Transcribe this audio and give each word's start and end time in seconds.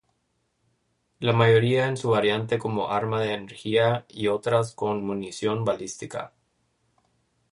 La 1.19 1.31
mayoría 1.31 1.87
en 1.87 1.95
su 1.95 2.09
variante 2.09 2.57
como 2.57 2.89
arma 2.89 3.21
de 3.21 3.33
energía 3.35 4.07
y 4.09 4.29
otras 4.29 4.73
con 4.73 5.05
munición 5.05 5.63
balística. 5.63 6.33